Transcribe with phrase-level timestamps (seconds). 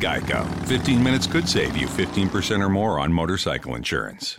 [0.00, 0.44] Geico.
[0.66, 4.38] 15 minutes could save you 15% or more on motorcycle insurance.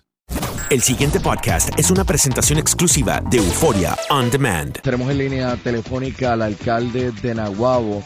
[0.69, 4.81] El siguiente podcast es una presentación exclusiva de Euforia On Demand.
[4.81, 8.03] Tenemos en línea telefónica al alcalde de Nahuabo,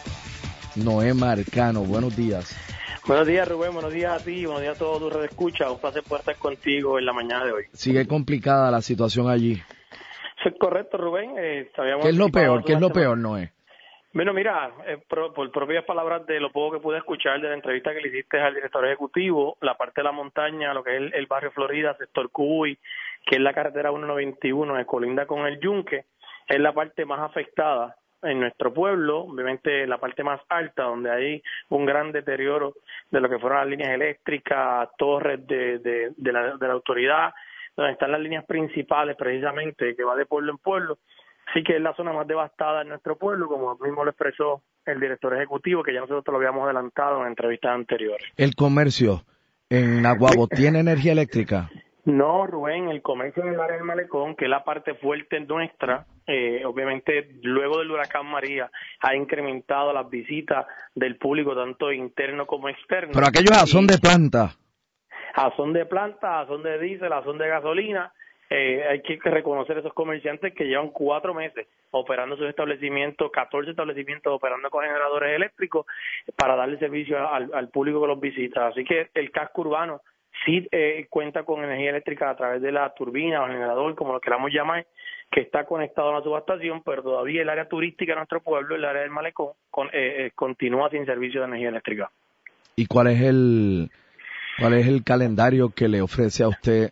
[0.76, 1.80] Noé Marcano.
[1.80, 2.56] Buenos días.
[3.04, 3.72] Buenos días, Rubén.
[3.72, 4.44] Buenos días a ti.
[4.46, 5.72] Buenos días a todos tus redes escucha.
[5.72, 7.64] Un placer poder estar contigo en la mañana de hoy.
[7.72, 9.60] Sigue complicada la situación allí.
[10.38, 11.34] Eso es correcto, Rubén.
[11.36, 11.68] Eh,
[12.00, 12.62] ¿Qué es lo peor?
[12.64, 13.28] ¿Qué es lo una peor, semana.
[13.28, 13.52] Noé?
[14.14, 17.54] Bueno, mira, eh, pro- por propias palabras de lo poco que pude escuchar de la
[17.54, 20.96] entrevista que le hiciste al director ejecutivo, la parte de la montaña, lo que es
[20.98, 22.78] el, el barrio Florida, sector Cubuy,
[23.24, 26.04] que es la carretera 191 de colinda con el Yunque,
[26.46, 31.42] es la parte más afectada en nuestro pueblo, obviamente la parte más alta, donde hay
[31.70, 32.74] un gran deterioro
[33.10, 37.32] de lo que fueron las líneas eléctricas, torres de, de, de la, de la autoridad,
[37.74, 40.98] donde están las líneas principales precisamente, que va de pueblo en pueblo.
[41.46, 45.00] Así que es la zona más devastada en nuestro pueblo, como mismo lo expresó el
[45.00, 48.26] director ejecutivo, que ya nosotros te lo habíamos adelantado en entrevistas anteriores.
[48.36, 49.22] El comercio
[49.68, 51.70] en Nahuabo tiene energía eléctrica.
[52.04, 56.04] No, Rubén, el comercio en el área del malecón, que es la parte fuerte nuestra,
[56.26, 58.70] eh, obviamente luego del huracán María
[59.00, 63.12] ha incrementado las visitas del público, tanto interno como externo.
[63.14, 64.56] Pero aquellos son de planta.
[65.34, 68.12] a son de planta, a son de diésel, a son de gasolina.
[68.54, 74.30] Eh, hay que reconocer esos comerciantes que llevan cuatro meses operando sus establecimientos, 14 establecimientos
[74.30, 75.86] operando con generadores eléctricos
[76.36, 78.66] para darle servicio al, público que los visita.
[78.66, 80.02] Así que el casco urbano
[80.44, 84.20] sí eh, cuenta con energía eléctrica a través de la turbina o generador, como lo
[84.20, 84.86] queramos llamar,
[85.30, 88.84] que está conectado a una subestación, pero todavía el área turística de nuestro pueblo, el
[88.84, 92.10] área del malecón, con- eh, eh, continúa sin servicio de energía eléctrica.
[92.76, 93.88] ¿Y cuál es el
[94.58, 96.90] cuál es el calendario que le ofrece a usted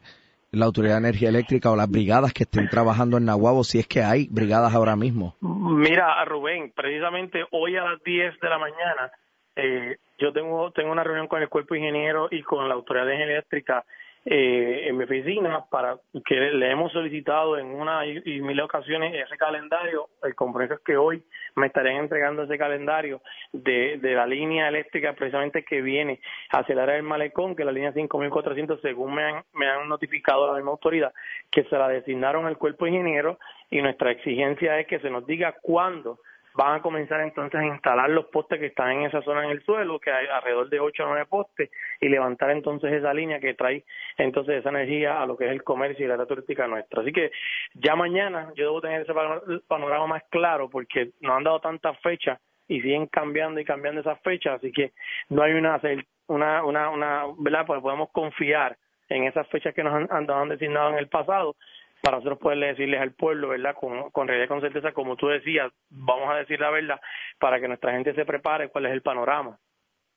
[0.53, 3.87] la Autoridad de Energía Eléctrica o las brigadas que estén trabajando en Nahuabo, si es
[3.87, 5.37] que hay brigadas ahora mismo?
[5.41, 9.13] Mira, Rubén, precisamente hoy a las 10 de la mañana
[9.57, 13.15] eh, yo tengo tengo una reunión con el cuerpo ingeniero y con la autoridad de
[13.15, 13.85] energía eléctrica
[14.27, 15.97] eh, en mi oficina para
[16.27, 20.09] que le hemos solicitado en una y, mil ocasiones ese calendario.
[20.23, 21.23] El compromiso es que hoy
[21.57, 23.23] me estarían entregando ese calendario
[23.53, 26.21] de, de la línea eléctrica precisamente que viene
[26.51, 30.47] hacia el área del malecón, que la línea 5400, según me han, me han notificado
[30.47, 31.15] la misma autoridad,
[31.51, 33.39] que se la designaron al cuerpo ingeniero
[33.71, 36.19] y nuestra exigencia es que se nos diga cuándo
[36.55, 39.63] van a comenzar entonces a instalar los postes que están en esa zona en el
[39.63, 41.71] suelo, que hay alrededor de 8 o 9 postes,
[42.01, 43.85] y levantar entonces esa línea que trae
[44.19, 47.03] entonces esa energía a lo que es el comercio y la turística nuestra.
[47.03, 47.31] Así que
[47.75, 51.99] ya mañana yo debo tener ese pano- panorama más claro porque nos han dado tantas
[52.01, 52.39] fechas
[52.69, 54.93] y siguen cambiando y cambiando esas fechas, así que
[55.29, 55.81] no hay una,
[56.29, 57.67] una, una, una ¿verdad?
[57.67, 58.77] Pues podemos confiar
[59.09, 61.57] en esas fechas que nos han, han designado en el pasado
[62.03, 63.75] para nosotros poderle decirles al pueblo, ¿verdad?
[63.75, 67.01] Con, con realidad y con certeza, como tú decías, vamos a decir la verdad
[67.39, 69.59] para que nuestra gente se prepare cuál es el panorama.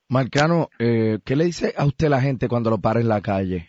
[0.10, 3.68] Marcano, eh, ¿qué le dice a usted la gente cuando lo para en la calle?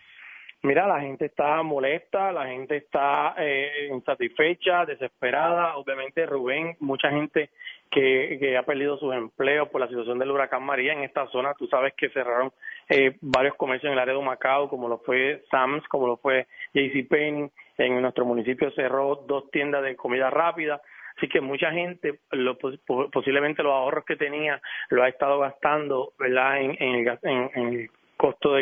[0.64, 5.76] Mira, la gente está molesta, la gente está eh, insatisfecha, desesperada.
[5.76, 7.50] Obviamente, Rubén, mucha gente
[7.90, 11.52] que, que ha perdido sus empleos por la situación del huracán María en esta zona.
[11.58, 12.50] Tú sabes que cerraron
[12.88, 16.46] eh, varios comercios en el área de Macao, como lo fue Sam's, como lo fue
[16.72, 17.50] JCPenney.
[17.78, 20.80] En nuestro municipio cerró dos tiendas de comida rápida.
[21.16, 24.60] Así que mucha gente, lo, posiblemente los ahorros que tenía,
[24.90, 26.60] lo ha estado gastando, ¿verdad?
[26.60, 27.90] En, en, en, en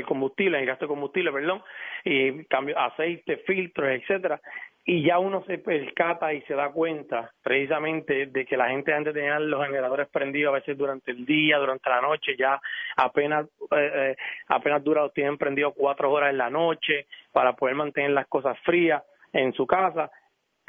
[0.03, 1.63] el combustible, el gasto de combustible, perdón,
[2.05, 4.41] y cambio aceite, filtros, etcétera,
[4.85, 9.15] y ya uno se percata y se da cuenta precisamente de que la gente antes
[9.15, 12.61] tenía los generadores prendidos a veces durante el día, durante la noche, ya
[12.97, 14.17] apenas eh, eh
[14.49, 19.03] apenas dura tienen prendido cuatro horas en la noche para poder mantener las cosas frías
[19.33, 20.11] en su casa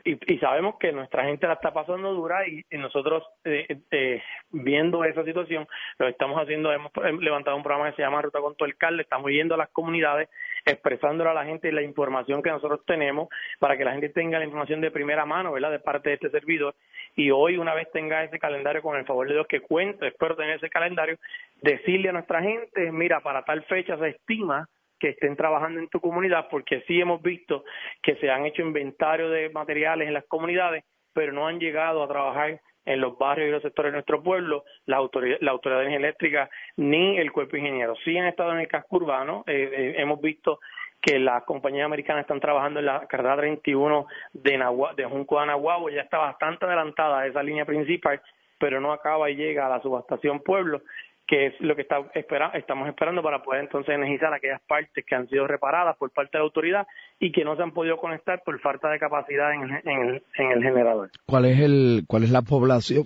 [0.06, 5.24] y, sabemos que nuestra gente la está pasando dura y, nosotros eh, eh, viendo esa
[5.24, 5.68] situación
[5.98, 6.74] lo estamos haciendo.
[6.74, 6.92] Hemos
[7.22, 9.04] levantado un programa que se llama Ruta con tu alcalde.
[9.04, 10.30] Estamos yendo a las comunidades
[10.66, 13.30] expresándole a la gente la información que nosotros tenemos
[13.60, 16.30] para que la gente tenga la información de primera mano verdad de parte de este
[16.32, 16.76] servidor.
[17.16, 20.36] Y hoy una vez tenga ese calendario con el favor de Dios que cuente espero
[20.36, 21.18] tener ese calendario
[21.62, 24.68] decirle a nuestra gente mira para tal fecha se estima
[25.04, 27.66] que estén trabajando en tu comunidad, porque sí hemos visto
[28.02, 32.08] que se han hecho inventario de materiales en las comunidades, pero no han llegado a
[32.08, 35.88] trabajar en los barrios y los sectores de nuestro pueblo, la autoridad, la autoridad de
[35.88, 37.96] energía eléctrica ni el cuerpo ingeniero.
[38.06, 40.62] Sí han estado en el casco urbano, eh, eh, hemos visto
[41.02, 44.66] que las compañías americanas están trabajando en la carrera 31 de,
[44.96, 48.22] de Junco Nahuabo, ya está bastante adelantada esa línea principal,
[48.58, 50.82] pero no acaba y llega a la subestación Pueblo
[51.34, 55.16] que es lo que está espera, estamos esperando para poder entonces energizar aquellas partes que
[55.16, 56.86] han sido reparadas por parte de la autoridad
[57.20, 60.24] y que no se han podido conectar por falta de capacidad en el, en el,
[60.38, 61.10] en el generador.
[61.26, 63.06] ¿Cuál es el cuál es la población?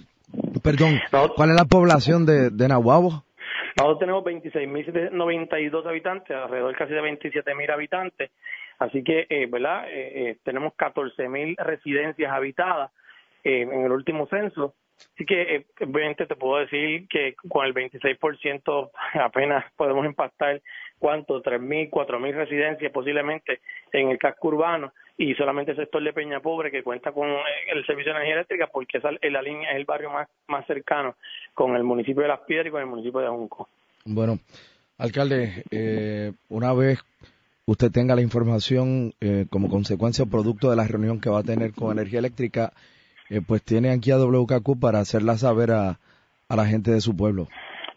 [0.62, 1.00] Perdón,
[1.38, 3.24] ¿cuál es la población de, de Nahuabo?
[3.78, 8.32] Nosotros tenemos 26.092 habitantes, alrededor casi de 27.000 habitantes,
[8.80, 9.88] así que, eh, ¿verdad?
[9.88, 12.92] Eh, eh, tenemos 14.000 residencias habitadas
[13.46, 14.74] eh, en el último censo
[15.18, 20.62] Así que, eh, obviamente, te puedo decir que con el 26% apenas podemos impactar,
[21.00, 21.42] ¿cuánto?
[21.42, 23.60] 3.000, 4.000 residencias posiblemente
[23.92, 27.42] en el casco urbano y solamente el sector de Peña Pobre que cuenta con eh,
[27.74, 31.16] el servicio de energía eléctrica porque esa, la línea es el barrio más, más cercano
[31.56, 33.68] con el municipio de Las Piedras y con el municipio de Junco.
[34.06, 34.38] Bueno,
[35.00, 37.00] alcalde, eh, una vez
[37.66, 39.14] usted tenga la información
[39.50, 42.72] como consecuencia o producto de la reunión que va a tener con energía eléctrica,
[43.30, 46.00] eh, pues tiene aquí a WKQ para hacerla saber a,
[46.50, 47.48] a, la gente de su pueblo.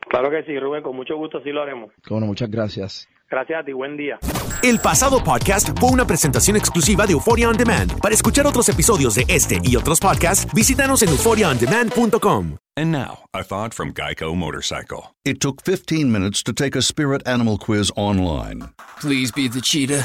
[0.09, 1.91] Claro que sí, Rubén, con mucho gusto sí lo haremos.
[2.09, 3.09] Bueno, muchas gracias.
[3.31, 4.19] Gracias a ti, buen día.
[4.65, 8.01] El pasado podcast fue una presentación exclusiva de Euphoria On Demand.
[8.01, 12.57] Para escuchar otros episodios de este y otros podcasts, visítanos en euphoriaondemand.com.
[12.77, 15.15] And now, a thought from Geico Motorcycle.
[15.25, 18.71] It took 15 minutes to take a spirit animal quiz online.
[19.01, 20.05] Please be the cheetah.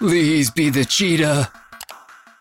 [0.00, 1.50] Please be the cheetah